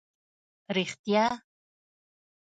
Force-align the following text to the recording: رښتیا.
رښتیا. 0.75 1.25